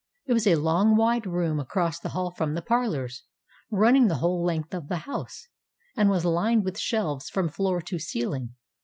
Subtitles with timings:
[0.25, 3.21] It was a long, wide room across the hall from the parlors,
[3.69, 5.47] running the whole length of the house,
[5.95, 8.55] and was lined with shelves from floor to ceiling.